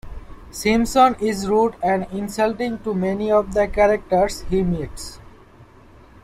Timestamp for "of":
3.31-3.53